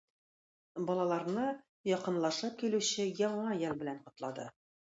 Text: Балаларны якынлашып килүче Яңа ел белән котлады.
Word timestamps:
Балаларны 0.87 1.43
якынлашып 1.91 2.57
килүче 2.65 3.09
Яңа 3.23 3.55
ел 3.67 3.81
белән 3.83 4.05
котлады. 4.09 4.53